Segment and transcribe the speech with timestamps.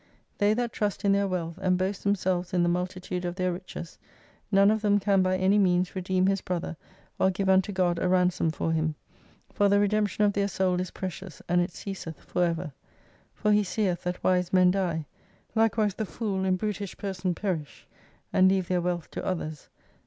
[0.39, 3.99] They that trust in their wealth, and boast themselves in the multitude of their riches,
[4.51, 6.75] none of them can by any means redeem his brotlier,
[7.19, 8.95] or give ujito God a ransom for him.
[9.53, 12.73] For the redemption of their soul is precious and it ceaseth forever.
[13.35, 15.05] For he seeth that wisi men die,
[15.53, 17.87] likewise the fool and brutish person perish,
[18.33, 19.69] and leave their wealth to others.